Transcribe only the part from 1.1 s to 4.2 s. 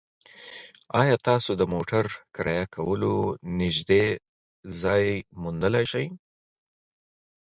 تاسو د موټر کرایه کولو نږدې